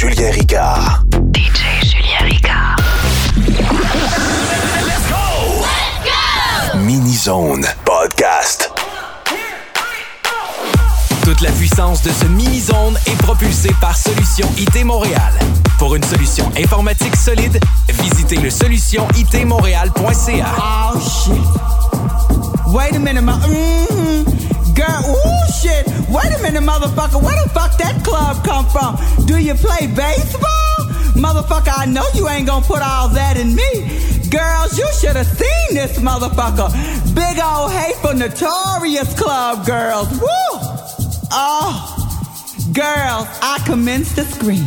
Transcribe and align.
Julien 0.00 0.30
Ricard. 0.32 1.02
DJ 1.34 1.60
Julien 1.84 2.24
Ricard. 2.24 2.76
Let's 3.36 5.04
go! 5.10 5.60
Let's 5.60 6.00
go! 6.72 6.78
Mini-Zone 6.78 7.66
Podcast. 7.84 8.72
Toute 11.22 11.42
la 11.42 11.50
puissance 11.50 12.00
de 12.00 12.08
ce 12.18 12.24
mini-zone 12.24 12.98
est 13.04 13.18
propulsée 13.18 13.74
par 13.78 13.94
Solution 13.94 14.48
IT 14.56 14.82
Montréal. 14.86 15.38
Pour 15.78 15.94
une 15.94 16.04
solution 16.04 16.50
informatique 16.56 17.14
solide, 17.14 17.60
visitez 17.90 18.36
le 18.36 18.48
solutionitmontréal.ca. 18.48 20.46
Oh 20.94 20.98
shit. 20.98 21.34
Wait 22.68 22.96
a 22.96 22.98
minute, 22.98 23.20
my 23.20 23.32
mm-hmm. 23.32 24.24
girl. 24.74 25.04
Ooh 25.10 25.52
shit. 25.60 25.89
Wait 26.10 26.26
a 26.26 26.42
minute, 26.42 26.62
motherfucker. 26.62 27.22
Where 27.22 27.40
the 27.44 27.48
fuck 27.50 27.78
that 27.78 28.02
club 28.02 28.44
come 28.44 28.66
from? 28.66 28.98
Do 29.26 29.38
you 29.38 29.54
play 29.54 29.86
baseball? 29.86 30.74
Motherfucker, 31.14 31.72
I 31.76 31.86
know 31.86 32.04
you 32.14 32.28
ain't 32.28 32.48
gonna 32.48 32.66
put 32.66 32.82
all 32.82 33.08
that 33.10 33.36
in 33.36 33.54
me. 33.54 33.70
Girls, 34.28 34.76
you 34.76 34.88
should 34.98 35.14
have 35.14 35.26
seen 35.26 35.74
this 35.74 35.98
motherfucker. 35.98 36.68
Big 37.14 37.38
old 37.38 37.70
hateful 37.70 38.14
notorious 38.14 39.16
club 39.18 39.64
girls. 39.64 40.10
Woo! 40.10 40.50
Oh, 41.30 41.74
girls, 42.72 43.28
I 43.40 43.62
commence 43.64 44.12
to 44.16 44.24
scream. 44.24 44.66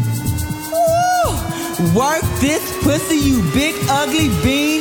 Woo! 0.72 2.00
Work 2.00 2.24
this 2.40 2.64
pussy, 2.84 3.18
you 3.18 3.42
big 3.52 3.76
ugly 3.90 4.30
bean 4.44 4.73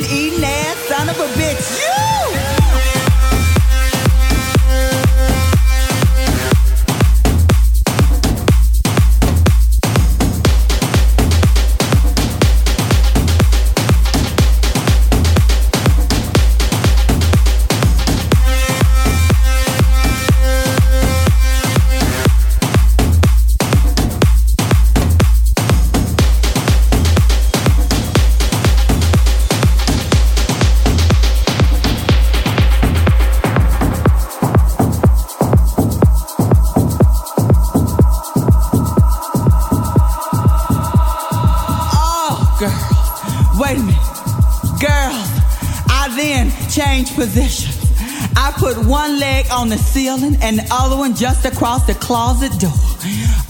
on 49.63 49.69
the 49.69 49.77
ceiling 49.77 50.35
and 50.41 50.59
the 50.59 50.67
other 50.71 50.97
one 50.97 51.15
just 51.15 51.45
across 51.45 51.87
the 51.87 51.93
closet 51.93 52.51
door. 52.59 52.69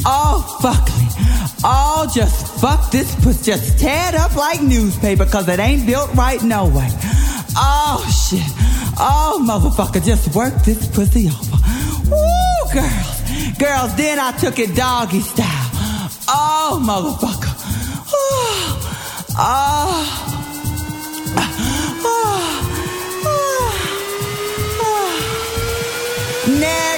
Oh, 0.05 0.45
fuckly. 0.61 1.07
Oh, 1.63 2.07
just 2.13 2.61
fuck 2.61 2.91
this 2.91 3.15
pussy. 3.15 3.51
Just 3.51 3.79
tear 3.79 4.09
it 4.09 4.15
up 4.15 4.35
like 4.35 4.61
newspaper 4.61 5.25
because 5.25 5.49
it 5.49 5.57
ain't 5.59 5.87
built 5.87 6.13
right 6.13 6.43
no 6.43 6.65
way. 6.65 6.87
Oh, 7.57 7.97
shit. 8.29 8.45
Oh, 8.99 9.43
motherfucker, 9.49 10.05
just 10.05 10.35
work 10.35 10.53
this 10.63 10.87
pussy 10.87 11.29
over. 11.29 11.57
Woo, 12.11 12.63
girls. 12.71 13.57
Girls, 13.57 13.95
then 13.95 14.19
I 14.19 14.37
took 14.39 14.59
it 14.59 14.75
doggy 14.75 15.21
style. 15.21 15.47
Oh, 16.29 16.79
motherfucker. 16.85 17.53
Oh. 18.13 19.33
oh. 19.39 20.33
now 26.63 26.92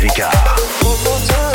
René 0.00 1.47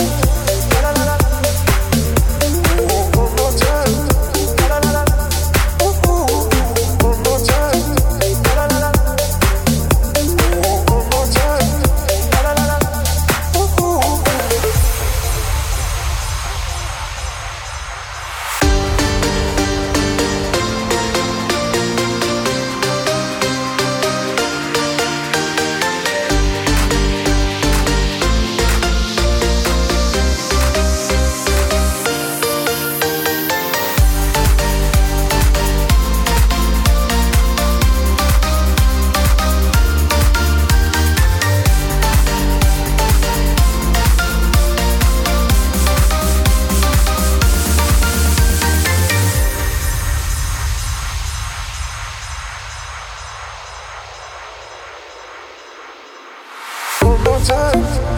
time. 57.39 58.12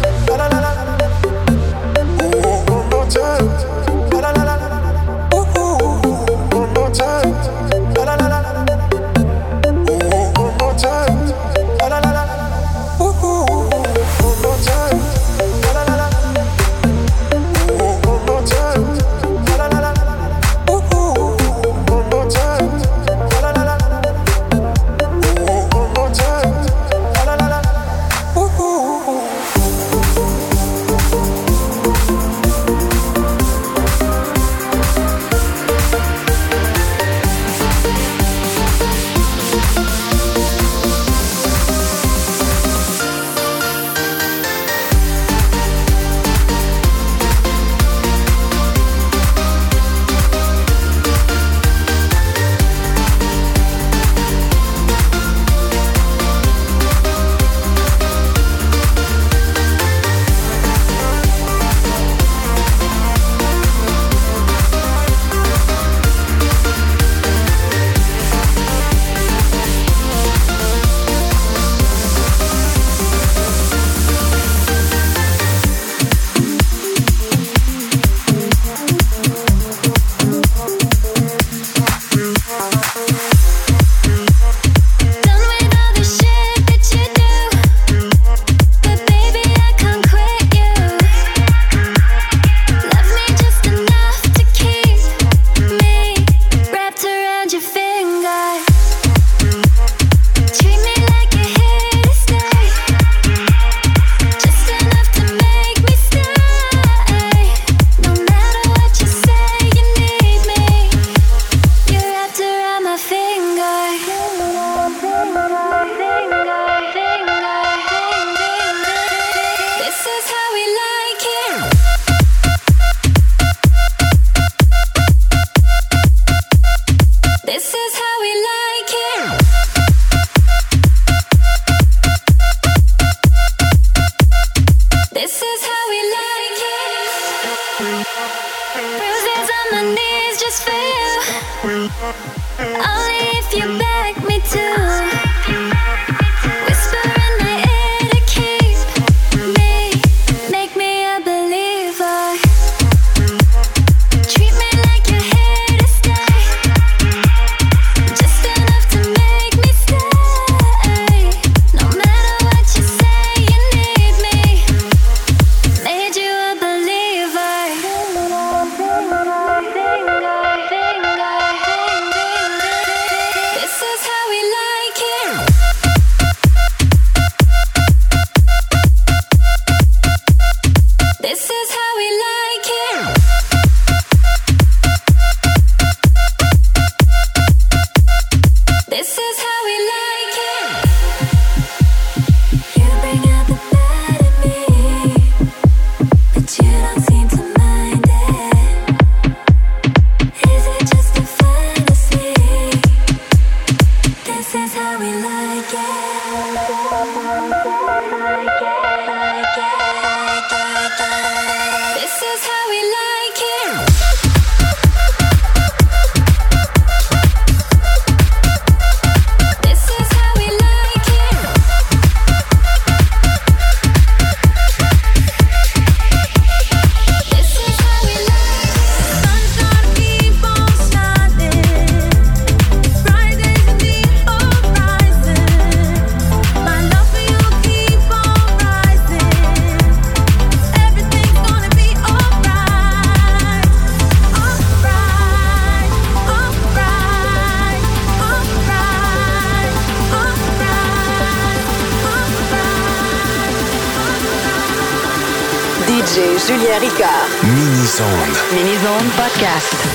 Feel 257.87 258.07
it 258.07 259.94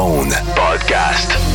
Podcast. 0.00 1.49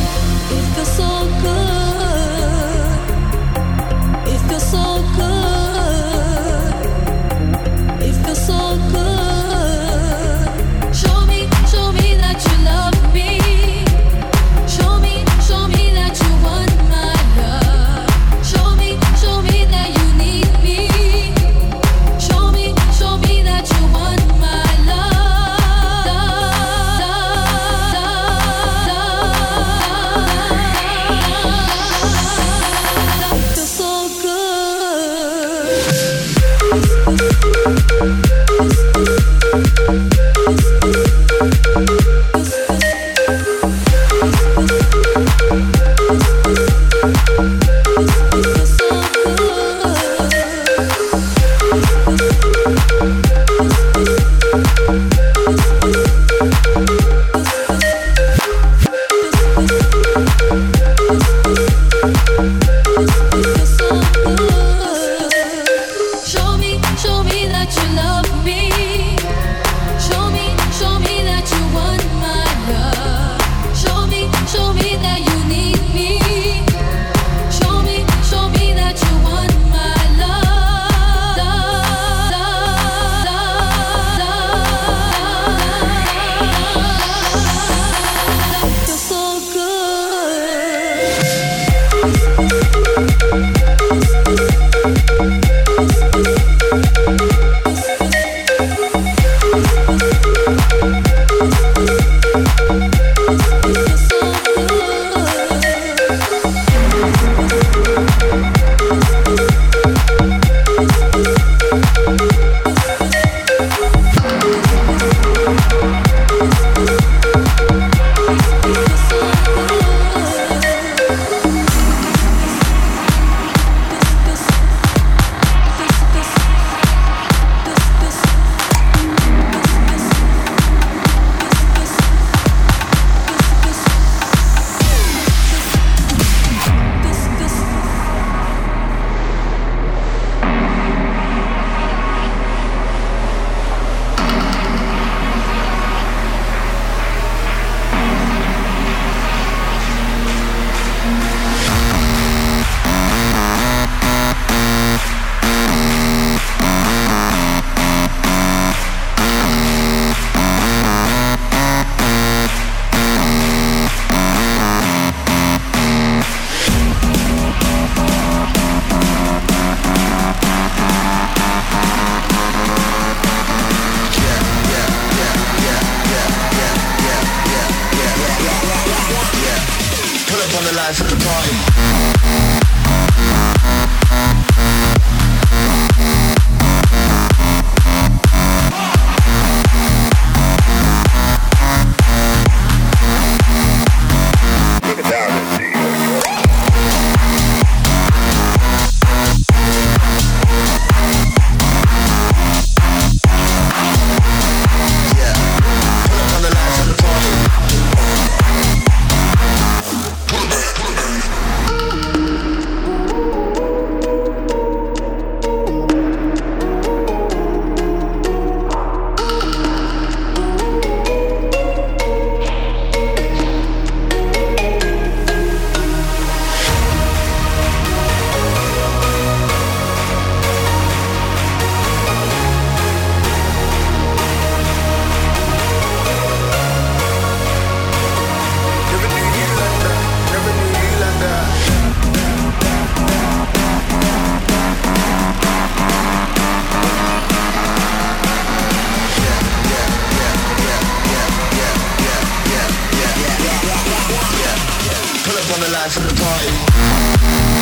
the 255.66 255.72
life 255.72 255.96
of 255.96 256.08
the 256.08 256.14
party. 256.22 257.55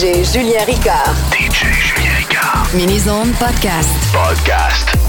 DJ 0.00 0.24
Julien 0.24 0.64
Ricard. 0.64 1.14
DJ 1.30 1.76
Julien 1.76 2.16
Ricard. 2.16 2.72
Mini-Zone 2.72 3.34
Podcast. 3.38 3.92
Podcast. 4.14 4.99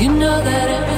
You 0.00 0.08
know 0.08 0.42
that 0.42 0.89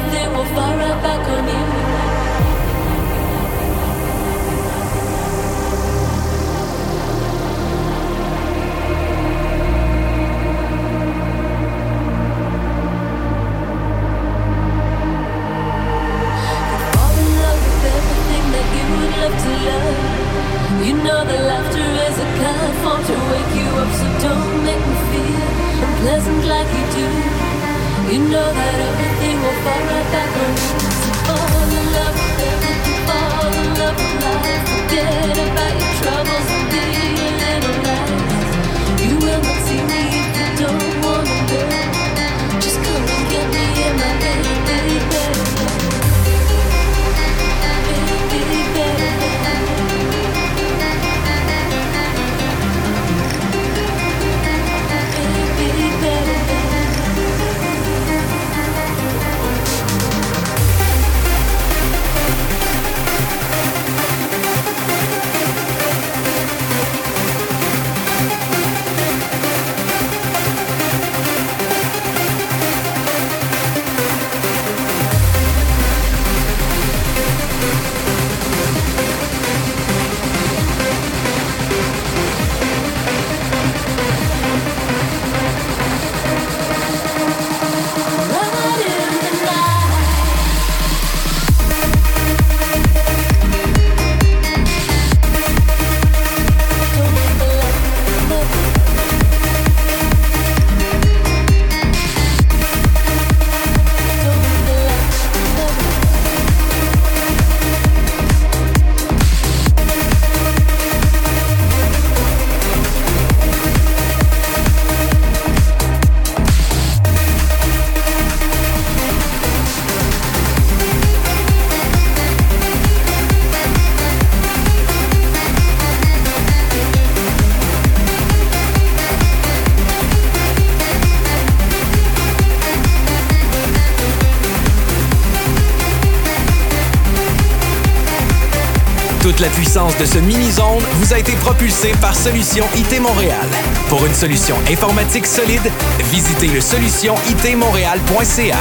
la 139.43 139.49
puissance 139.49 139.97
de 139.99 140.05
ce 140.05 140.19
mini-zone 140.19 140.85
vous 141.01 141.13
a 141.13 141.19
été 141.19 141.33
propulsé 141.33 141.93
par 142.01 142.15
Solution 142.15 142.65
IT 142.77 143.01
Montréal. 143.01 143.49
Pour 143.89 144.07
une 144.07 144.15
solution 144.15 144.55
informatique 144.71 145.27
solide, 145.27 145.69
visitez 146.13 146.47
le 146.47 146.61
solutionitmontréal.ca. 146.61 148.59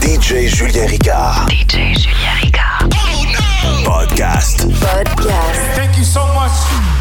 DJ 0.00 0.46
Julien 0.46 0.86
Ricard. 0.86 1.46
DJ 1.50 1.98
Julien 1.98 2.34
Ricard. 2.42 2.88
Podcast. 3.84 4.66
Podcast. 4.80 5.60
Thank 5.76 5.98
you 5.98 6.04
so 6.04 6.20
much 6.28 6.97